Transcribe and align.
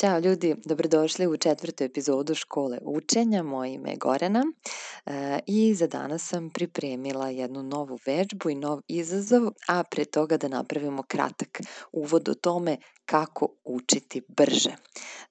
Ćao 0.00 0.18
ljudi, 0.18 0.54
dobrodošli 0.64 1.26
u 1.26 1.36
četvrtu 1.36 1.84
epizodu 1.84 2.34
škole 2.34 2.78
učenja. 2.82 3.42
Moje 3.42 3.74
ime 3.74 3.90
je 3.90 3.96
Gorana 3.96 4.44
e, 5.06 5.38
i 5.46 5.74
za 5.74 5.86
danas 5.86 6.28
sam 6.28 6.50
pripremila 6.50 7.28
jednu 7.28 7.62
novu 7.62 7.98
vežbu 8.06 8.50
i 8.50 8.54
nov 8.54 8.80
izazov, 8.88 9.42
a 9.68 9.82
pre 9.84 10.04
toga 10.04 10.36
da 10.36 10.48
napravimo 10.48 11.02
kratak 11.02 11.60
uvod 11.92 12.28
o 12.28 12.34
tome 12.34 12.76
kako 13.04 13.48
učiti 13.64 14.22
brže. 14.28 14.76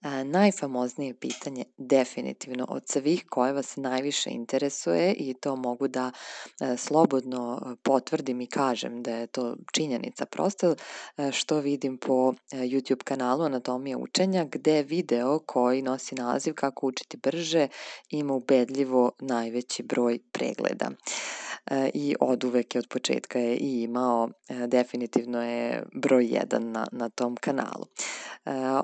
E, 0.03 0.23
najfamoznije 0.23 1.13
pitanje 1.13 1.63
definitivno 1.77 2.65
od 2.69 2.87
svih 2.87 3.25
koje 3.29 3.53
vas 3.53 3.75
najviše 3.75 4.29
interesuje 4.29 5.13
i 5.13 5.33
to 5.33 5.55
mogu 5.55 5.87
da 5.87 6.11
e, 6.59 6.77
slobodno 6.77 7.75
potvrdim 7.83 8.41
i 8.41 8.47
kažem 8.47 9.03
da 9.03 9.15
je 9.15 9.27
to 9.27 9.55
činjenica. 9.71 10.25
Prosto 10.25 10.75
e, 11.17 11.31
što 11.31 11.59
vidim 11.59 11.97
po 11.97 12.33
e, 12.51 12.57
YouTube 12.57 13.03
kanalu 13.03 13.43
Anatomija 13.43 13.97
učenja 13.97 14.45
gde 14.51 14.83
video 14.83 15.39
koji 15.39 15.81
nosi 15.81 16.15
naziv 16.15 16.53
kako 16.53 16.87
učiti 16.87 17.17
brže 17.17 17.67
ima 18.09 18.33
ubedljivo 18.33 19.11
najveći 19.19 19.83
broj 19.83 20.19
pregleda. 20.31 20.85
e, 20.85 21.48
i 21.93 22.15
od 22.19 22.43
uvek 22.43 22.75
je 22.75 22.79
od 22.79 22.87
početka 22.87 23.39
je 23.39 23.57
i 23.57 23.81
imao, 23.81 24.29
definitivno 24.67 25.43
je 25.43 25.83
broj 25.93 26.25
1 26.25 26.59
na, 26.59 26.87
na 26.91 27.09
tom 27.09 27.35
kanalu. 27.35 27.85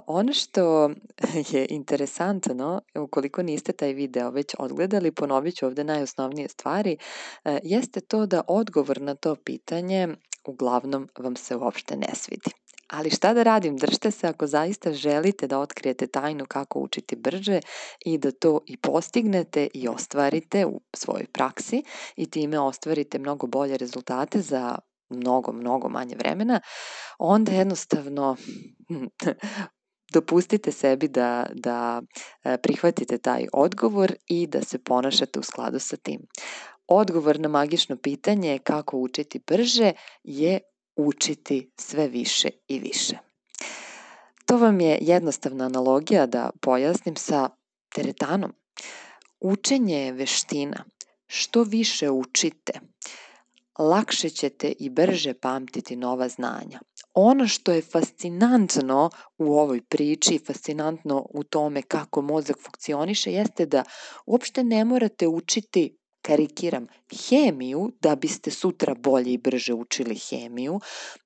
Ono 0.07 0.33
što 0.33 0.91
je 1.51 1.67
interesantno, 1.69 2.81
ukoliko 2.95 3.43
niste 3.43 3.71
taj 3.71 3.93
video 3.93 4.29
već 4.29 4.55
odgledali, 4.59 5.11
ponovit 5.11 5.55
ću 5.55 5.65
ovde 5.65 5.83
najosnovnije 5.83 6.47
stvari, 6.47 6.97
jeste 7.63 8.01
to 8.01 8.25
da 8.25 8.41
odgovor 8.47 9.01
na 9.01 9.15
to 9.15 9.35
pitanje 9.35 10.07
uglavnom 10.45 11.09
vam 11.19 11.35
se 11.35 11.55
uopšte 11.55 11.97
ne 11.97 12.09
svidi. 12.13 12.64
Ali 12.87 13.09
šta 13.09 13.33
da 13.33 13.43
radim, 13.43 13.77
držite 13.77 14.11
se 14.11 14.27
ako 14.27 14.47
zaista 14.47 14.93
želite 14.93 15.47
da 15.47 15.59
otkrijete 15.59 16.07
tajnu 16.07 16.45
kako 16.47 16.79
učiti 16.79 17.15
brže 17.15 17.59
i 18.05 18.17
da 18.17 18.31
to 18.31 18.59
i 18.67 18.77
postignete 18.77 19.67
i 19.73 19.87
ostvarite 19.87 20.65
u 20.65 20.81
svojoj 20.93 21.27
praksi 21.33 21.83
i 22.15 22.29
time 22.29 22.59
ostvarite 22.59 23.19
mnogo 23.19 23.47
bolje 23.47 23.77
rezultate 23.77 24.41
za 24.41 24.77
mnogo, 25.09 25.51
mnogo 25.51 25.89
manje 25.89 26.15
vremena, 26.15 26.61
onda 27.19 27.51
jednostavno 27.51 28.35
dopustite 30.13 30.71
sebi 30.71 31.07
da, 31.07 31.45
da 31.53 32.01
e, 32.43 32.57
prihvatite 32.57 33.17
taj 33.17 33.47
odgovor 33.53 34.13
i 34.27 34.47
da 34.47 34.61
se 34.61 34.83
ponašate 34.83 35.39
u 35.39 35.43
skladu 35.43 35.79
sa 35.79 35.97
tim. 35.97 36.19
Odgovor 36.87 37.39
na 37.39 37.47
magično 37.47 37.97
pitanje 37.97 38.59
kako 38.63 38.97
učiti 38.97 39.39
brže 39.47 39.91
je 40.23 40.59
učiti 40.95 41.71
sve 41.77 42.07
više 42.07 42.49
i 42.67 42.79
više. 42.79 43.17
To 44.45 44.57
vam 44.57 44.81
je 44.81 44.97
jednostavna 45.01 45.65
analogija 45.65 46.25
da 46.25 46.49
pojasnim 46.61 47.15
sa 47.15 47.49
teretanom. 47.95 48.53
Učenje 49.39 49.97
je 49.97 50.11
veština. 50.11 50.85
Što 51.27 51.63
više 51.63 52.09
učite, 52.09 52.79
lakše 53.79 54.29
ćete 54.29 54.73
i 54.79 54.89
brže 54.89 55.33
pamtiti 55.33 55.95
nova 55.95 56.29
znanja. 56.29 56.79
Ono 57.13 57.47
što 57.47 57.71
je 57.71 57.81
fascinantno 57.81 59.09
u 59.37 59.53
ovoj 59.53 59.81
priči, 59.81 60.39
fascinantno 60.47 61.27
u 61.29 61.43
tome 61.43 61.81
kako 61.81 62.21
mozak 62.21 62.57
funkcioniše, 62.59 63.31
jeste 63.31 63.65
da 63.65 63.83
uopšte 64.25 64.63
ne 64.63 64.85
morate 64.85 65.27
učiti 65.27 65.97
karikiram, 66.25 66.87
hemiju, 67.29 67.91
da 68.01 68.15
biste 68.15 68.51
sutra 68.51 68.95
bolje 68.95 69.33
i 69.33 69.37
brže 69.37 69.73
učili 69.73 70.15
hemiju, 70.15 70.79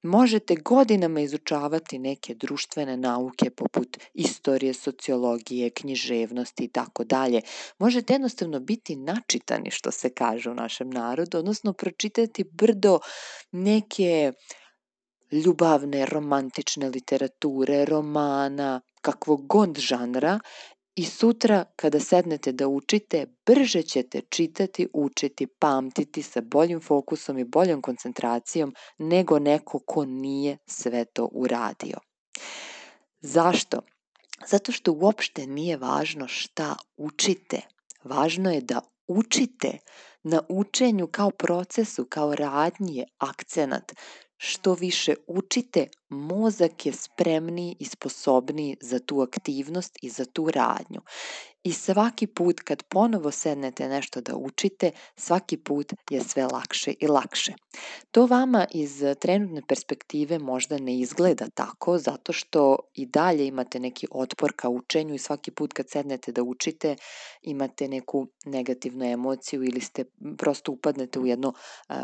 možete 0.03 0.55
godinama 0.55 1.21
izučavati 1.21 1.99
neke 1.99 2.35
društvene 2.35 2.97
nauke 2.97 3.49
poput 3.49 3.97
istorije, 4.13 4.73
sociologije, 4.73 5.69
književnosti 5.69 6.63
i 6.63 6.67
tako 6.67 7.03
dalje. 7.03 7.41
Možete 7.77 8.13
jednostavno 8.13 8.59
biti 8.59 8.95
načitani, 8.95 9.71
što 9.71 9.91
se 9.91 10.09
kaže 10.09 10.49
u 10.49 10.53
našem 10.53 10.89
narodu, 10.89 11.37
odnosno 11.37 11.73
pročitati 11.73 12.43
brdo 12.43 12.99
neke 13.51 14.33
ljubavne, 15.31 16.05
romantične 16.05 16.89
literature, 16.89 17.85
romana, 17.85 18.81
kakvog 19.01 19.47
god 19.47 19.77
žanra 19.77 20.39
I 20.99 21.03
sutra 21.05 21.65
kada 21.75 21.99
sednete 21.99 22.51
da 22.51 22.67
učite, 22.67 23.25
brže 23.45 23.81
ćete 23.81 24.21
čitati, 24.21 24.87
učiti, 24.93 25.47
pamtiti 25.47 26.23
sa 26.23 26.41
boljim 26.41 26.81
fokusom 26.81 27.37
i 27.37 27.43
boljom 27.43 27.81
koncentracijom 27.81 28.75
nego 28.97 29.39
neko 29.39 29.79
ko 29.79 30.05
nije 30.05 30.57
sve 30.65 31.05
to 31.05 31.29
uradio. 31.31 31.97
Zašto? 33.21 33.81
Zato 34.47 34.71
što 34.71 34.91
uopšte 34.91 35.47
nije 35.47 35.77
važno 35.77 36.27
šta 36.27 36.75
učite. 36.97 37.61
Važno 38.03 38.51
je 38.51 38.61
da 38.61 38.81
učite. 39.07 39.77
Na 40.23 40.41
učenju 40.49 41.07
kao 41.07 41.29
procesu, 41.29 42.05
kao 42.05 42.35
radnji 42.35 42.95
je 42.95 43.05
akcenat 43.17 43.93
što 44.41 44.73
više 44.73 45.13
učite, 45.27 45.87
mozak 46.09 46.85
je 46.85 46.93
spremniji 46.93 47.75
i 47.79 47.85
sposobniji 47.85 48.77
za 48.81 48.99
tu 48.99 49.21
aktivnost 49.21 49.97
i 50.01 50.09
za 50.09 50.25
tu 50.25 50.51
radnju. 50.51 51.01
I 51.63 51.73
svaki 51.73 52.27
put 52.27 52.59
kad 52.59 52.83
ponovo 52.83 53.31
sednete 53.31 53.87
nešto 53.87 54.21
da 54.21 54.35
učite, 54.35 54.91
svaki 55.15 55.57
put 55.57 55.93
je 56.09 56.21
sve 56.23 56.45
lakše 56.45 56.93
i 56.99 57.07
lakše. 57.07 57.53
To 58.11 58.25
vama 58.25 58.65
iz 58.71 59.03
trenutne 59.19 59.61
perspektive 59.67 60.39
možda 60.39 60.77
ne 60.77 60.99
izgleda 60.99 61.49
tako, 61.53 61.97
zato 61.97 62.33
što 62.33 62.77
i 62.93 63.05
dalje 63.05 63.47
imate 63.47 63.79
neki 63.79 64.07
otpor 64.11 64.53
ka 64.55 64.69
učenju 64.69 65.15
i 65.15 65.19
svaki 65.19 65.51
put 65.51 65.73
kad 65.73 65.89
sednete 65.89 66.31
da 66.31 66.43
učite 66.43 66.95
imate 67.41 67.87
neku 67.87 68.27
negativnu 68.45 69.05
emociju 69.05 69.63
ili 69.63 69.81
ste 69.81 70.05
prosto 70.37 70.71
upadnete 70.71 71.19
u 71.19 71.25
jedno 71.25 71.53
uh, 71.89 71.95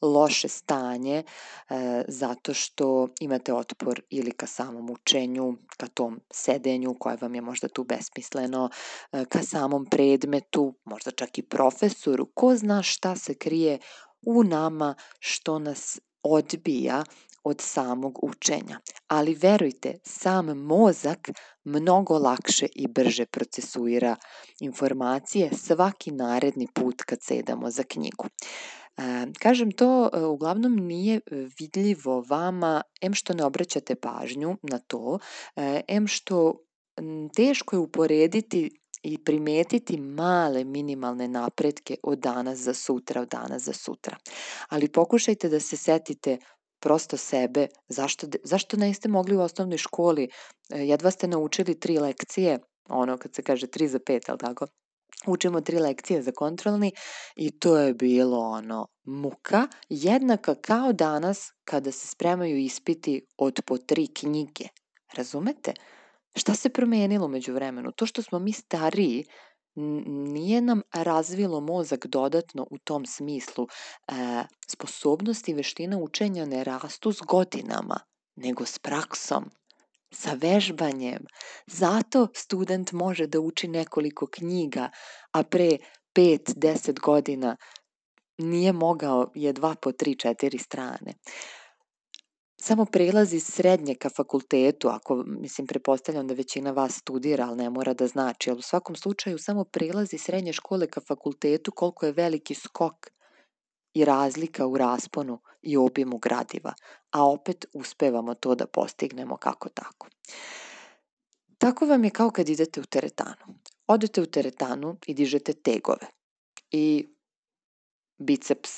loše 0.00 0.48
stanje 0.48 1.22
e, 1.68 2.04
zato 2.08 2.54
što 2.54 3.08
imate 3.20 3.54
otpor 3.54 4.00
ili 4.10 4.30
ka 4.30 4.46
samom 4.46 4.90
učenju, 4.90 5.56
ka 5.76 5.86
tom 5.86 6.20
sedenju 6.30 6.96
koje 7.00 7.16
vam 7.20 7.34
je 7.34 7.40
možda 7.40 7.68
tu 7.68 7.84
besmisleno, 7.84 8.70
e, 9.12 9.24
ka 9.24 9.42
samom 9.42 9.86
predmetu, 9.86 10.74
možda 10.84 11.10
čak 11.10 11.38
i 11.38 11.42
profesoru, 11.42 12.26
ko 12.34 12.56
zna 12.56 12.82
šta 12.82 13.16
se 13.16 13.34
krije 13.34 13.78
u 14.26 14.42
nama 14.42 14.94
što 15.18 15.58
nas 15.58 16.00
odbija 16.22 17.04
od 17.44 17.60
samog 17.60 18.18
učenja. 18.22 18.80
Ali 19.06 19.34
verujte, 19.34 19.98
sam 20.04 20.46
mozak 20.46 21.28
mnogo 21.64 22.18
lakše 22.18 22.66
i 22.74 22.88
brže 22.88 23.26
procesuira 23.26 24.16
informacije 24.60 25.50
svaki 25.56 26.10
naredni 26.10 26.68
put 26.74 27.02
kad 27.02 27.18
sedamo 27.22 27.70
za 27.70 27.82
knjigu. 27.82 28.24
Kažem 29.38 29.70
to, 29.72 30.10
e, 30.12 30.24
uglavnom 30.24 30.76
nije 30.76 31.20
vidljivo 31.58 32.24
vama, 32.28 32.82
em 33.00 33.14
što 33.14 33.34
ne 33.34 33.44
obraćate 33.44 33.94
pažnju 33.94 34.56
na 34.62 34.78
to, 34.78 35.18
e, 35.56 35.80
em 35.88 36.06
što 36.06 36.64
teško 37.36 37.76
je 37.76 37.80
uporediti 37.80 38.70
i 39.02 39.24
primetiti 39.24 40.00
male 40.00 40.64
minimalne 40.64 41.28
napretke 41.28 41.96
od 42.02 42.18
danas 42.18 42.58
za 42.58 42.74
sutra, 42.74 43.20
od 43.20 43.28
danas 43.28 43.62
za 43.62 43.72
sutra. 43.72 44.16
Ali 44.68 44.88
pokušajte 44.88 45.48
da 45.48 45.60
se 45.60 45.76
setite 45.76 46.38
prosto 46.80 47.16
sebe, 47.16 47.66
zašto, 47.88 48.26
zašto 48.44 48.76
niste 48.76 49.08
mogli 49.08 49.36
u 49.36 49.40
osnovnoj 49.40 49.78
školi, 49.78 50.28
e, 50.72 50.86
jedva 50.86 51.10
ste 51.10 51.28
naučili 51.28 51.80
tri 51.80 51.98
lekcije, 51.98 52.58
ono 52.88 53.18
kad 53.18 53.34
se 53.34 53.42
kaže 53.42 53.66
3 53.66 53.86
za 53.86 53.98
5, 53.98 54.30
ali 54.30 54.38
tako? 54.38 54.66
Učimo 55.26 55.60
tri 55.60 55.78
lekcije 55.78 56.22
za 56.22 56.32
kontrolni 56.32 56.92
i 57.36 57.50
to 57.50 57.78
je 57.78 57.94
bilo 57.94 58.38
ono 58.38 58.86
muka, 59.04 59.68
jednaka 59.88 60.54
kao 60.54 60.92
danas 60.92 61.52
kada 61.64 61.92
se 61.92 62.06
spremaju 62.06 62.56
ispiti 62.56 63.26
od 63.36 63.60
po 63.66 63.78
tri 63.78 64.06
knjige. 64.06 64.64
Razumete? 65.14 65.72
Šta 66.36 66.54
se 66.54 66.68
promenilo 66.68 67.28
među 67.28 67.52
vremenu? 67.52 67.92
To 67.92 68.06
što 68.06 68.22
smo 68.22 68.38
mi 68.38 68.52
stariji 68.52 69.24
nije 70.06 70.60
nam 70.60 70.82
razvilo 70.92 71.60
mozak 71.60 72.06
dodatno 72.06 72.66
u 72.70 72.78
tom 72.78 73.06
smislu. 73.06 73.66
E, 74.08 74.12
sposobnosti 74.68 75.50
i 75.50 75.54
veština 75.54 75.98
učenja 75.98 76.44
ne 76.44 76.64
rastu 76.64 77.12
s 77.12 77.20
godinama, 77.20 78.00
nego 78.36 78.66
s 78.66 78.78
praksom 78.78 79.50
sa 80.10 80.32
vežbanjem. 80.40 81.26
Zato 81.66 82.28
student 82.34 82.92
može 82.92 83.26
da 83.26 83.40
uči 83.40 83.68
nekoliko 83.68 84.26
knjiga, 84.26 84.90
a 85.32 85.42
pre 85.42 85.76
5-10 86.14 87.00
godina 87.00 87.56
nije 88.38 88.72
mogao 88.72 89.30
je 89.34 89.52
dva 89.52 89.74
po 89.82 89.90
3-4 89.90 90.58
strane. 90.58 91.14
Samo 92.60 92.84
prelaz 92.84 93.32
iz 93.32 93.46
srednje 93.46 93.94
ka 93.94 94.08
fakultetu, 94.16 94.88
ako, 94.88 95.22
mislim, 95.26 95.66
prepostavljam 95.66 96.26
da 96.26 96.34
većina 96.34 96.70
vas 96.70 96.98
studira, 96.98 97.46
ali 97.48 97.56
ne 97.56 97.70
mora 97.70 97.94
da 97.94 98.06
znači, 98.06 98.50
ali 98.50 98.58
u 98.58 98.62
svakom 98.62 98.96
slučaju 98.96 99.38
samo 99.38 99.64
prelaz 99.64 100.14
iz 100.14 100.22
srednje 100.22 100.52
škole 100.52 100.86
ka 100.86 101.00
fakultetu, 101.00 101.72
koliko 101.72 102.06
je 102.06 102.12
veliki 102.12 102.54
skok 102.54 103.06
i 103.94 104.04
razlika 104.04 104.66
u 104.66 104.78
rasponu 104.78 105.40
i 105.62 105.76
obimu 105.76 106.18
gradiva, 106.18 106.74
a 107.10 107.24
opet 107.24 107.66
uspevamo 107.72 108.34
to 108.34 108.54
da 108.54 108.66
postignemo 108.66 109.36
kako 109.36 109.68
tako. 109.68 110.08
Tako 111.58 111.86
vam 111.86 112.04
je 112.04 112.10
kao 112.10 112.30
kad 112.30 112.48
idete 112.48 112.80
u 112.80 112.84
teretanu. 112.84 113.58
Odete 113.86 114.22
u 114.22 114.26
teretanu 114.26 114.96
i 115.06 115.14
dižete 115.14 115.52
tegove 115.52 116.06
i 116.70 117.08
biceps 118.18 118.70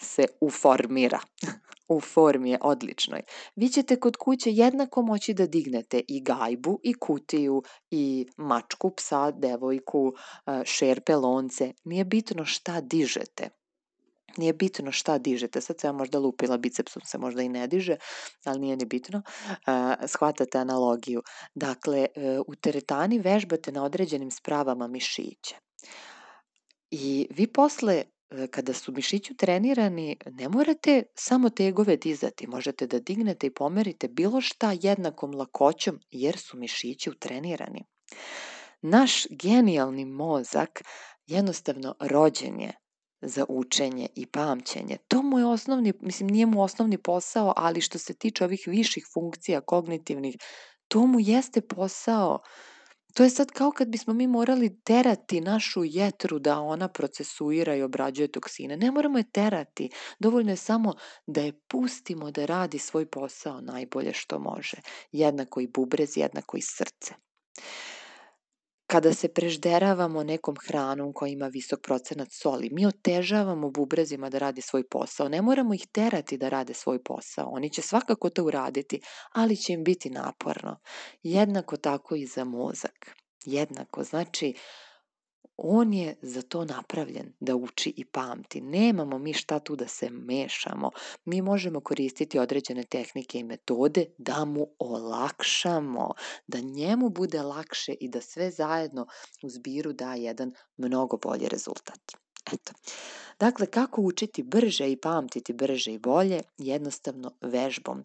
se 0.00 0.26
uformira. 0.40 1.20
u 1.88 2.00
formi 2.00 2.50
je 2.50 2.58
odličnoj. 2.62 3.22
Vi 3.56 3.68
ćete 3.68 4.00
kod 4.00 4.16
kuće 4.16 4.52
jednako 4.52 5.02
moći 5.02 5.34
da 5.34 5.46
dignete 5.46 6.02
i 6.08 6.22
gajbu, 6.22 6.80
i 6.82 6.94
kutiju, 6.94 7.62
i 7.90 8.26
mačku, 8.36 8.90
psa, 8.96 9.30
devojku, 9.30 10.12
e, 10.46 10.62
šerpe, 10.64 11.16
lonce. 11.16 11.72
Nije 11.84 12.04
bitno 12.04 12.44
šta 12.44 12.80
dižete. 12.80 13.48
Nije 14.36 14.52
bitno 14.52 14.92
šta 14.92 15.18
dižete, 15.18 15.60
sad 15.60 15.80
sam 15.80 15.96
možda 15.96 16.18
lupila 16.18 16.56
bicepsom 16.56 17.02
se 17.04 17.18
možda 17.18 17.42
i 17.42 17.48
ne 17.48 17.66
diže, 17.66 17.96
ali 18.44 18.60
nije 18.60 18.76
ni 18.76 18.84
bitno, 18.84 19.22
uh, 19.48 19.54
shvatate 20.06 20.58
analogiju. 20.58 21.22
Dakle, 21.54 22.06
uh, 22.16 22.44
u 22.46 22.54
teretani 22.54 23.18
vežbate 23.18 23.72
na 23.72 23.84
određenim 23.84 24.30
spravama 24.30 24.86
mišića. 24.86 25.56
I 26.90 27.28
vi 27.30 27.46
posle 27.46 28.04
E, 28.30 28.46
kada 28.46 28.72
su 28.72 28.92
mišići 28.92 29.36
trenirani, 29.36 30.16
ne 30.26 30.48
morate 30.48 31.02
samo 31.14 31.50
tegove 31.50 31.96
dizati, 31.96 32.46
možete 32.46 32.86
da 32.86 32.98
dignete 32.98 33.46
i 33.46 33.54
pomerite 33.54 34.08
bilo 34.08 34.40
šta 34.40 34.76
jednakom 34.82 35.34
lakoćom 35.34 36.00
jer 36.10 36.38
su 36.38 36.56
mišići 36.56 37.10
utrenirani. 37.10 37.84
Naš 38.82 39.26
genijalni 39.30 40.04
mozak 40.04 40.82
jednostavno 41.26 41.94
rođen 42.00 42.60
je 42.60 42.72
za 43.28 43.44
učenje 43.48 44.08
i 44.14 44.26
pamćenje. 44.26 44.96
To 45.08 45.22
mu 45.22 45.38
je 45.38 45.46
osnovni, 45.46 45.92
mislim 46.00 46.28
nije 46.28 46.46
mu 46.46 46.62
osnovni 46.62 46.98
posao, 46.98 47.52
ali 47.56 47.80
što 47.80 47.98
se 47.98 48.14
tiče 48.14 48.44
ovih 48.44 48.64
viših 48.66 49.06
funkcija 49.14 49.60
kognitivnih, 49.60 50.36
to 50.88 51.06
mu 51.06 51.20
jeste 51.20 51.60
posao 51.60 52.38
To 53.16 53.24
je 53.24 53.30
sad 53.30 53.50
kao 53.50 53.70
kad 53.70 53.88
bismo 53.88 54.14
mi 54.14 54.26
morali 54.26 54.80
terati 54.80 55.40
našu 55.40 55.80
jetru 55.84 56.38
da 56.38 56.60
ona 56.60 56.88
procesuira 56.88 57.74
i 57.74 57.82
obrađuje 57.82 58.28
toksine. 58.28 58.76
Ne 58.76 58.90
moramo 58.90 59.18
je 59.18 59.30
terati, 59.30 59.90
dovoljno 60.18 60.50
je 60.52 60.56
samo 60.56 60.94
da 61.26 61.40
je 61.40 61.60
pustimo 61.68 62.30
da 62.30 62.46
radi 62.46 62.78
svoj 62.78 63.06
posao 63.06 63.60
najbolje 63.60 64.12
što 64.12 64.38
može. 64.38 64.76
Jednako 65.12 65.60
i 65.60 65.66
bubrez, 65.66 66.16
jednako 66.16 66.56
i 66.56 66.62
srce. 66.62 67.14
Kada 68.86 69.14
se 69.14 69.28
prežderavamo 69.28 70.22
nekom 70.22 70.56
hranom 70.66 71.12
koja 71.12 71.30
ima 71.30 71.46
visok 71.46 71.80
procenat 71.82 72.28
soli, 72.32 72.68
mi 72.72 72.86
otežavamo 72.86 73.70
bubrezima 73.70 74.30
da 74.30 74.38
radi 74.38 74.60
svoj 74.60 74.88
posao. 74.88 75.28
Ne 75.28 75.42
moramo 75.42 75.74
ih 75.74 75.86
terati 75.92 76.38
da 76.38 76.48
rade 76.48 76.74
svoj 76.74 77.02
posao. 77.02 77.48
Oni 77.50 77.70
će 77.70 77.82
svakako 77.82 78.30
to 78.30 78.44
uraditi, 78.44 79.00
ali 79.32 79.56
će 79.56 79.72
im 79.72 79.84
biti 79.84 80.10
naporno. 80.10 80.80
Jednako 81.22 81.76
tako 81.76 82.14
i 82.14 82.26
za 82.26 82.44
mozak. 82.44 83.16
Jednako. 83.44 84.04
Znači, 84.04 84.54
On 85.56 85.92
je 85.92 86.16
za 86.22 86.42
to 86.42 86.64
napravljen 86.64 87.32
da 87.40 87.56
uči 87.56 87.94
i 87.96 88.04
pamti. 88.04 88.60
Nemamo 88.60 89.18
mi 89.18 89.32
šta 89.32 89.58
tu 89.58 89.76
da 89.76 89.88
se 89.88 90.10
mešamo. 90.10 90.90
Mi 91.24 91.42
možemo 91.42 91.80
koristiti 91.80 92.38
određene 92.38 92.82
tehnike 92.82 93.38
i 93.38 93.44
metode 93.44 94.06
da 94.18 94.44
mu 94.44 94.66
olakšamo, 94.78 96.14
da 96.46 96.60
njemu 96.60 97.08
bude 97.08 97.42
lakše 97.42 97.92
i 98.00 98.08
da 98.08 98.20
sve 98.20 98.50
zajedno 98.50 99.06
u 99.42 99.48
zbiru 99.48 99.92
da 99.92 100.14
jedan 100.14 100.52
mnogo 100.76 101.16
bolji 101.16 101.48
rezultat. 101.48 102.00
Eto. 102.52 102.72
Dakle, 103.38 103.66
kako 103.66 104.02
učiti 104.02 104.42
brže 104.42 104.92
i 104.92 104.96
pamtiti 104.96 105.52
brže 105.52 105.92
i 105.92 105.98
bolje? 105.98 106.42
Jednostavno 106.58 107.32
vežbom. 107.40 108.02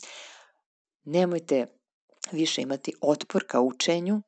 Nemojte 1.04 1.66
više 2.32 2.62
imati 2.62 2.94
otpor 3.02 3.44
ka 3.48 3.62
učenju, 3.62 4.22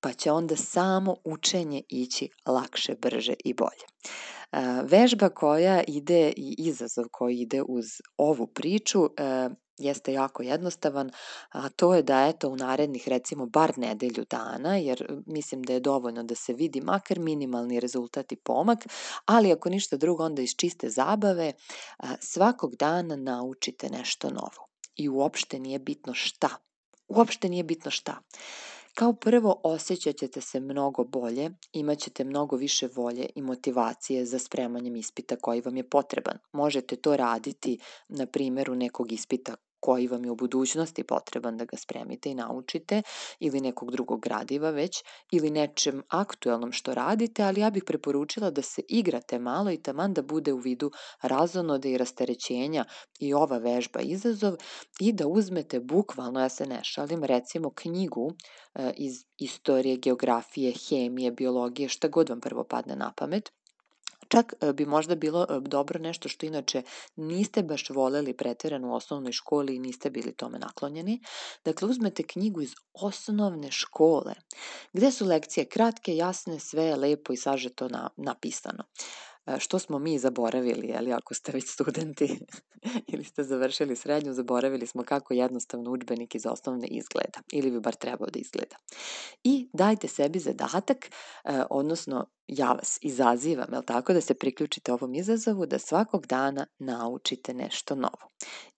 pa 0.00 0.12
će 0.12 0.32
onda 0.32 0.56
samo 0.56 1.16
učenje 1.24 1.82
ići 1.88 2.28
lakše, 2.46 2.94
brže 2.94 3.34
i 3.44 3.54
bolje. 3.54 3.86
Vežba 4.84 5.28
koja 5.28 5.82
ide 5.88 6.32
i 6.36 6.54
izazov 6.58 7.04
koji 7.12 7.36
ide 7.36 7.62
uz 7.62 7.86
ovu 8.16 8.46
priču 8.46 9.04
e, 9.04 9.48
jeste 9.78 10.12
jako 10.12 10.42
jednostavan, 10.42 11.10
a 11.50 11.68
to 11.68 11.94
je 11.94 12.02
da 12.02 12.26
eto 12.26 12.48
u 12.48 12.56
narednih 12.56 13.08
recimo 13.08 13.46
bar 13.46 13.72
nedelju 13.78 14.24
dana, 14.30 14.76
jer 14.76 15.22
mislim 15.26 15.62
da 15.62 15.72
je 15.72 15.80
dovoljno 15.80 16.22
da 16.22 16.34
se 16.34 16.52
vidi 16.52 16.80
makar 16.80 17.18
minimalni 17.18 17.80
rezultat 17.80 18.32
i 18.32 18.36
pomak, 18.36 18.78
ali 19.26 19.52
ako 19.52 19.68
ništa 19.68 19.96
drugo 19.96 20.24
onda 20.24 20.42
iz 20.42 20.50
čiste 20.56 20.90
zabave 20.90 21.52
svakog 22.20 22.76
dana 22.76 23.16
naučite 23.16 23.88
nešto 23.90 24.30
novo. 24.30 24.68
I 24.96 25.08
uopšte 25.08 25.58
nije 25.58 25.78
bitno 25.78 26.14
šta. 26.14 26.48
Uopšte 27.08 27.48
nije 27.48 27.64
bitno 27.64 27.90
šta. 27.90 28.18
Kao 28.98 29.12
prvo 29.12 29.60
osjećat 29.64 30.16
ćete 30.16 30.40
se 30.40 30.60
mnogo 30.60 31.04
bolje, 31.04 31.50
imat 31.72 31.98
ćete 31.98 32.24
mnogo 32.24 32.56
više 32.56 32.88
volje 32.94 33.26
i 33.34 33.42
motivacije 33.42 34.24
za 34.26 34.38
spremanjem 34.38 34.96
ispita 34.96 35.36
koji 35.36 35.60
vam 35.60 35.76
je 35.76 35.88
potreban. 35.88 36.38
Možete 36.52 36.96
to 36.96 37.16
raditi 37.16 37.78
na 38.08 38.26
primjeru 38.26 38.74
nekog 38.74 39.12
ispita 39.12 39.54
koji 39.80 40.08
vam 40.08 40.24
je 40.24 40.30
u 40.30 40.36
budućnosti 40.36 41.04
potreban 41.04 41.56
da 41.56 41.64
ga 41.64 41.76
spremite 41.76 42.30
i 42.30 42.34
naučite 42.34 43.02
ili 43.38 43.60
nekog 43.60 43.90
drugog 43.90 44.20
gradiva 44.20 44.70
već 44.70 45.04
ili 45.32 45.50
nečem 45.50 46.02
aktuelnom 46.08 46.72
što 46.72 46.94
radite, 46.94 47.42
ali 47.42 47.60
ja 47.60 47.70
bih 47.70 47.84
preporučila 47.86 48.50
da 48.50 48.62
se 48.62 48.82
igrate 48.88 49.38
malo 49.38 49.70
i 49.70 49.82
taman 49.82 50.14
da 50.14 50.22
bude 50.22 50.52
u 50.52 50.58
vidu 50.58 50.90
razonode 51.22 51.90
i 51.90 51.98
rasterećenja 51.98 52.84
i 53.20 53.34
ova 53.34 53.58
vežba 53.58 54.00
izazov 54.00 54.54
i 55.00 55.12
da 55.12 55.26
uzmete 55.26 55.80
bukvalno, 55.80 56.40
ja 56.40 56.48
se 56.48 56.66
ne 56.66 56.80
šalim, 56.82 57.24
recimo 57.24 57.70
knjigu 57.74 58.32
e, 58.74 58.92
iz 58.96 59.12
istorije, 59.36 59.96
geografije, 59.96 60.72
hemije, 60.88 61.30
biologije, 61.30 61.88
šta 61.88 62.08
god 62.08 62.28
vam 62.28 62.40
prvo 62.40 62.64
padne 62.64 62.96
na 62.96 63.12
pamet, 63.16 63.52
Čak 64.28 64.54
e, 64.60 64.72
bi 64.72 64.86
možda 64.86 65.14
bilo 65.14 65.46
e, 65.50 65.60
dobro 65.60 66.00
nešto 66.00 66.28
što 66.28 66.46
inače 66.46 66.82
niste 67.16 67.62
baš 67.62 67.90
voleli 67.90 68.36
preterano 68.36 68.88
u 68.88 68.94
osnovnoj 68.94 69.32
školi 69.32 69.76
i 69.76 69.78
niste 69.78 70.10
bili 70.10 70.32
tome 70.32 70.58
naklonjeni. 70.58 71.20
Dakle, 71.64 71.88
uzmete 71.88 72.22
knjigu 72.22 72.60
iz 72.60 72.74
osnovne 72.92 73.70
škole, 73.70 74.34
gde 74.92 75.10
su 75.10 75.26
lekcije 75.26 75.68
kratke, 75.68 76.16
jasne, 76.16 76.60
sve 76.60 76.84
je 76.84 76.96
lepo 76.96 77.32
i 77.32 77.36
sažeto 77.36 77.88
na, 77.88 78.10
napisano 78.16 78.84
što 79.58 79.78
smo 79.78 79.98
mi 79.98 80.18
zaboravili, 80.18 80.94
ali 80.98 81.12
ako 81.12 81.34
ste 81.34 81.52
već 81.52 81.68
studenti 81.68 82.40
ili 83.12 83.24
ste 83.24 83.44
završili 83.44 83.96
srednju, 83.96 84.32
zaboravili 84.32 84.86
smo 84.86 85.04
kako 85.04 85.34
jednostavno 85.34 85.90
učbenik 85.90 86.34
iz 86.34 86.46
osnovne 86.46 86.86
izgleda, 86.86 87.38
ili 87.52 87.70
bi 87.70 87.80
bar 87.80 87.94
trebao 87.94 88.28
da 88.30 88.38
izgleda. 88.38 88.76
I 89.44 89.68
dajte 89.72 90.08
sebi 90.08 90.38
zadatak, 90.38 91.10
odnosno 91.70 92.26
ja 92.48 92.72
vas 92.72 92.98
izazivam, 93.02 93.66
jel 93.72 93.82
tako, 93.82 94.12
da 94.12 94.20
se 94.20 94.34
priključite 94.34 94.92
ovom 94.92 95.14
izazovu, 95.14 95.66
da 95.66 95.78
svakog 95.78 96.26
dana 96.26 96.66
naučite 96.78 97.54
nešto 97.54 97.94
novo. 97.94 98.28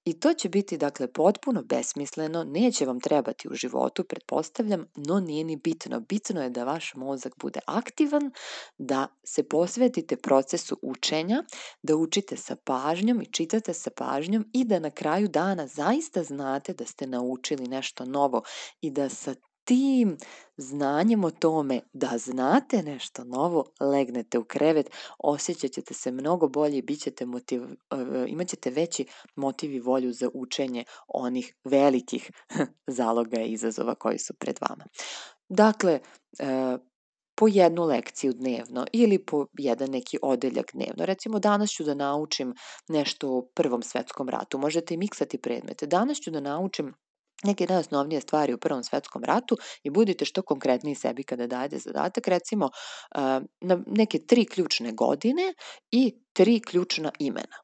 I 0.04 0.21
to 0.21 0.35
će 0.35 0.49
biti, 0.49 0.78
dakle, 0.78 1.12
potpuno 1.12 1.62
besmisleno, 1.62 2.45
neće 2.45 2.87
vam 2.87 3.00
trebati 3.00 3.49
u 3.49 3.54
životu, 3.54 4.04
pretpostavljam, 4.04 4.87
no 4.97 5.21
nije 5.21 5.45
ni 5.45 5.57
bitno. 5.57 6.00
Bitno 6.00 6.42
je 6.42 6.50
da 6.50 6.64
vaš 6.64 6.95
mozak 6.95 7.33
bude 7.37 7.61
aktivan, 7.66 8.30
da 8.78 9.07
se 9.25 9.49
posvetite 9.49 10.16
procesu 10.16 10.78
učenja, 10.83 11.45
da 11.83 11.97
učite 11.97 12.37
sa 12.37 12.57
pažnjom 12.64 13.23
i 13.23 13.33
čitate 13.33 13.75
sa 13.75 13.90
pažnjom 13.97 14.50
i 14.52 14.64
da 14.64 14.78
na 14.78 14.90
kraju 14.90 15.28
dana 15.28 15.66
zaista 15.66 16.23
znate 16.23 16.73
da 16.73 16.85
ste 16.85 17.07
naučili 17.07 17.69
nešto 17.69 18.04
novo 18.04 18.42
i 18.80 18.90
da 18.90 19.09
sa 19.09 19.35
tim 19.70 20.16
znanjem 20.56 21.24
o 21.24 21.30
tome 21.30 21.80
da 21.92 22.18
znate 22.18 22.82
nešto 22.82 23.24
novo, 23.24 23.64
legnete 23.80 24.38
u 24.38 24.44
krevet, 24.44 24.90
osjećat 25.18 25.70
ćete 25.70 25.94
se 25.94 26.12
mnogo 26.12 26.48
bolje 26.48 26.78
i 26.78 26.82
bit 26.82 27.00
ćete 27.00 27.26
motiv, 27.26 27.62
e, 27.62 27.66
imat 28.26 28.48
ćete 28.48 28.70
veći 28.70 29.06
motiv 29.36 29.74
i 29.74 29.80
volju 29.80 30.12
za 30.12 30.28
učenje 30.34 30.84
onih 31.08 31.54
velikih 31.64 32.30
zaloga 32.98 33.40
i 33.40 33.52
izazova 33.52 33.94
koji 33.94 34.18
su 34.18 34.34
pred 34.38 34.58
vama. 34.60 34.84
Dakle, 35.48 36.00
e, 36.38 36.78
po 37.34 37.48
jednu 37.48 37.84
lekciju 37.84 38.32
dnevno 38.32 38.86
ili 38.92 39.24
po 39.24 39.46
jedan 39.58 39.90
neki 39.90 40.18
odeljak 40.22 40.70
dnevno. 40.74 41.06
Recimo 41.06 41.38
danas 41.38 41.70
ću 41.70 41.84
da 41.84 41.94
naučim 41.94 42.54
nešto 42.88 43.28
o 43.28 43.46
Prvom 43.54 43.82
svetskom 43.82 44.28
ratu. 44.28 44.58
Možete 44.58 44.94
i 44.94 44.96
miksati 44.96 45.38
predmete. 45.38 45.86
Danas 45.86 46.18
ću 46.18 46.30
da 46.30 46.40
naučim 46.40 46.94
neke 47.44 47.66
najosnovnije 47.66 48.20
stvari 48.20 48.54
u 48.54 48.59
Prvom 48.59 48.82
svetskom 48.85 49.25
ratu 49.25 49.56
i 49.82 49.90
budite 49.90 50.25
što 50.25 50.42
konkretniji 50.42 50.94
sebi 50.94 51.23
kada 51.23 51.47
dajete 51.47 51.78
zadatak, 51.78 52.28
recimo 52.28 52.70
na 53.61 53.82
neke 53.87 54.18
tri 54.18 54.47
ključne 54.47 54.92
godine 54.92 55.54
i 55.90 56.23
tri 56.32 56.61
ključna 56.61 57.12
imena. 57.18 57.56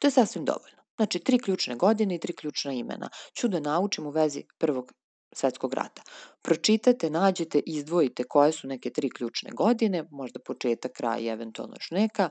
To 0.00 0.06
je 0.06 0.10
sasvim 0.10 0.44
dovoljno. 0.44 0.82
Znači, 0.96 1.18
tri 1.18 1.38
ključne 1.38 1.76
godine 1.76 2.14
i 2.14 2.20
tri 2.20 2.36
ključna 2.36 2.72
imena. 2.72 3.08
Ću 3.36 3.48
da 3.48 3.60
naučim 3.60 4.06
u 4.06 4.10
vezi 4.10 4.44
Prvog 4.58 4.92
svetskog 5.34 5.74
rata. 5.74 6.02
Pročitate, 6.42 7.10
nađete, 7.10 7.60
izdvojite 7.66 8.24
koje 8.28 8.52
su 8.52 8.68
neke 8.68 8.90
tri 8.90 9.10
ključne 9.10 9.50
godine, 9.50 10.04
možda 10.10 10.40
početak, 10.40 10.92
kraj 10.92 11.20
i 11.20 11.26
eventualno 11.26 11.74
još 11.76 11.90
neka, 11.90 12.30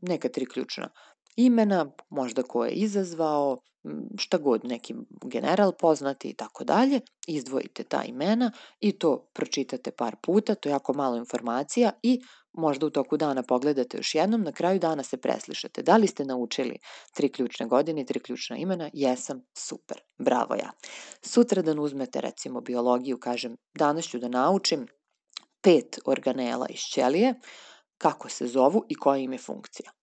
neka 0.00 0.28
tri 0.28 0.46
ključna 0.46 0.90
imena, 1.38 1.90
možda 2.08 2.42
ko 2.42 2.64
je 2.64 2.72
izazvao, 2.72 3.58
šta 4.18 4.38
god, 4.38 4.64
neki 4.64 4.94
general 5.24 5.72
poznati 5.72 6.28
i 6.28 6.34
tako 6.34 6.64
dalje, 6.64 7.00
izdvojite 7.26 7.84
ta 7.84 8.04
imena 8.04 8.52
i 8.80 8.92
to 8.92 9.30
pročitate 9.32 9.90
par 9.90 10.16
puta, 10.22 10.54
to 10.54 10.68
je 10.68 10.70
jako 10.70 10.92
malo 10.92 11.16
informacija 11.16 11.90
i 12.02 12.20
možda 12.52 12.86
u 12.86 12.90
toku 12.90 13.16
dana 13.16 13.42
pogledate 13.42 13.96
još 13.96 14.14
jednom, 14.14 14.42
na 14.42 14.52
kraju 14.52 14.78
dana 14.78 15.02
se 15.02 15.16
preslišate. 15.16 15.82
Da 15.82 15.96
li 15.96 16.06
ste 16.06 16.24
naučili 16.24 16.78
tri 17.14 17.32
ključne 17.32 17.66
godine 17.66 18.02
i 18.02 18.06
tri 18.06 18.20
ključna 18.20 18.56
imena? 18.56 18.90
Jesam, 18.92 19.42
super, 19.58 20.00
bravo 20.18 20.54
ja. 20.54 20.70
Sutra 21.22 21.62
dan 21.62 21.78
uzmete 21.78 22.20
recimo 22.20 22.60
biologiju, 22.60 23.18
kažem 23.18 23.56
danas 23.74 24.04
ću 24.04 24.18
da 24.18 24.28
naučim 24.28 24.86
pet 25.62 25.98
organela 26.04 26.66
iz 26.68 26.80
ćelije, 26.80 27.34
kako 27.98 28.28
se 28.28 28.46
zovu 28.46 28.84
i 28.88 28.94
koja 28.94 29.18
im 29.18 29.32
je 29.32 29.38
funkcija. 29.38 29.97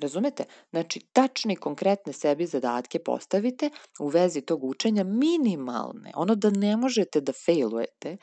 Razumete? 0.00 0.44
Znači, 0.70 1.00
tačne 1.12 1.52
i 1.52 1.56
konkretne 1.56 2.12
sebi 2.12 2.46
zadatke 2.46 2.98
postavite 2.98 3.70
u 4.00 4.08
vezi 4.08 4.40
tog 4.40 4.64
učenja 4.64 5.04
minimalne, 5.04 6.12
ono 6.14 6.34
da 6.34 6.50
ne 6.50 6.76
možete 6.76 7.20
da 7.20 7.32
failujete 7.46 8.16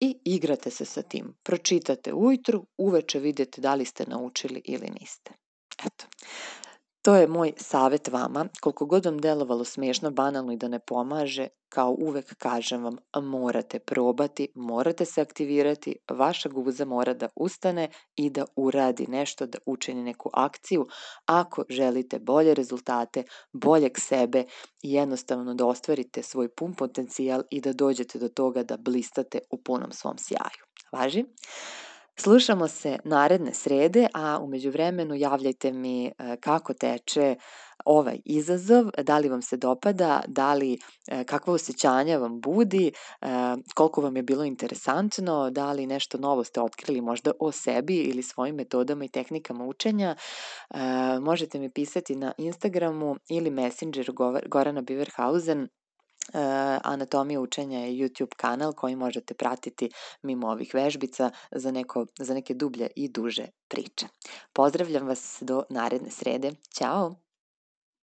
i 0.00 0.18
igrate 0.24 0.70
se 0.70 0.84
sa 0.84 1.02
tim. 1.02 1.34
Pročitate 1.42 2.12
ujutru, 2.14 2.66
uveče 2.76 3.18
vidite 3.18 3.60
da 3.60 3.74
li 3.74 3.84
ste 3.84 4.04
naučili 4.06 4.62
ili 4.64 4.90
niste. 5.00 5.32
Eto. 5.86 6.06
To 7.02 7.14
je 7.14 7.28
moj 7.28 7.52
savet 7.56 8.08
vama, 8.08 8.48
koliko 8.60 8.86
god 8.86 9.04
vam 9.04 9.18
delovalo 9.18 9.64
smešno, 9.64 10.10
banalno 10.10 10.52
i 10.52 10.56
da 10.56 10.68
ne 10.68 10.78
pomaže, 10.78 11.48
kao 11.68 11.96
uvek 11.98 12.34
kažem 12.34 12.84
vam, 12.84 12.96
morate 13.22 13.78
probati, 13.78 14.48
morate 14.54 15.04
se 15.04 15.20
aktivirati, 15.20 15.96
vaša 16.10 16.48
guza 16.48 16.84
mora 16.84 17.14
da 17.14 17.28
ustane 17.36 17.88
i 18.16 18.30
da 18.30 18.44
uradi 18.56 19.06
nešto, 19.08 19.46
da 19.46 19.58
učini 19.66 20.02
neku 20.02 20.30
akciju, 20.32 20.86
ako 21.26 21.64
želite 21.68 22.18
bolje 22.18 22.54
rezultate, 22.54 23.24
boljeg 23.52 23.92
sebe 23.98 24.44
i 24.82 24.92
jednostavno 24.92 25.54
da 25.54 25.66
ostvarite 25.66 26.22
svoj 26.22 26.48
pun 26.48 26.74
potencijal 26.74 27.42
i 27.50 27.60
da 27.60 27.72
dođete 27.72 28.18
do 28.18 28.28
toga 28.28 28.62
da 28.62 28.76
blistate 28.76 29.38
u 29.50 29.62
punom 29.62 29.92
svom 29.92 30.18
sjaju. 30.18 30.62
Važi? 30.92 31.24
Slušamo 32.18 32.68
se 32.68 32.98
naredne 33.04 33.54
srede, 33.54 34.06
a 34.14 34.38
umeđu 34.42 34.70
vremenu 34.70 35.14
javljajte 35.14 35.72
mi 35.72 36.06
e, 36.06 36.12
kako 36.40 36.74
teče 36.74 37.36
ovaj 37.86 38.18
izazov, 38.24 38.90
da 39.02 39.18
li 39.18 39.28
vam 39.28 39.42
se 39.42 39.56
dopada, 39.56 40.22
da 40.26 40.54
li, 40.54 40.78
e, 41.08 41.24
kakva 41.24 41.52
osjećanja 41.52 42.18
vam 42.18 42.40
budi, 42.40 42.86
e, 42.86 43.26
koliko 43.74 44.00
vam 44.00 44.16
je 44.16 44.22
bilo 44.22 44.44
interesantno, 44.44 45.50
da 45.50 45.72
li 45.72 45.86
nešto 45.86 46.18
novo 46.18 46.44
ste 46.44 46.60
otkrili 46.60 47.00
možda 47.00 47.32
o 47.40 47.52
sebi 47.52 47.96
ili 47.96 48.22
svojim 48.22 48.54
metodama 48.54 49.04
i 49.04 49.08
tehnikama 49.08 49.64
učenja. 49.64 50.16
Možete 51.20 51.58
mi 51.58 51.70
pisati 51.70 52.16
na 52.16 52.32
Instagramu 52.38 53.16
ili 53.28 53.50
Messengeru 53.50 54.14
Gorana 54.46 54.82
Biverhausen 54.82 55.68
E, 56.34 56.38
anatomija 56.84 57.40
učenja 57.40 57.78
je 57.78 57.92
YouTube 57.92 58.34
kanal 58.36 58.72
koji 58.72 58.96
možete 58.96 59.34
pratiti 59.34 59.90
mimo 60.22 60.48
ovih 60.48 60.74
vežbica 60.74 61.30
za, 61.50 61.70
neko, 61.70 62.06
za 62.18 62.34
neke 62.34 62.54
dublje 62.54 62.88
i 62.96 63.08
duže 63.08 63.46
priče. 63.68 64.06
Pozdravljam 64.52 65.06
vas 65.06 65.38
do 65.40 65.62
naredne 65.70 66.10
srede. 66.10 66.52
Ćao! 66.78 67.25